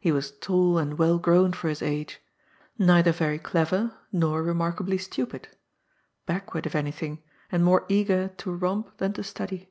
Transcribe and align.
He 0.00 0.12
was 0.12 0.30
tall 0.30 0.78
and 0.78 0.96
well 0.96 1.18
grown 1.18 1.52
for 1.52 1.68
his 1.68 1.82
age, 1.82 2.22
neither 2.78 3.12
very 3.12 3.38
clever 3.38 3.92
nor 4.10 4.42
remarkably 4.42 4.96
stupid— 4.96 5.46
^backward 6.26 6.64
if 6.64 6.74
anything, 6.74 7.22
and 7.52 7.62
more 7.62 7.84
eager 7.86 8.28
to 8.28 8.50
romp 8.50 8.96
than 8.96 9.12
to 9.12 9.22
study. 9.22 9.68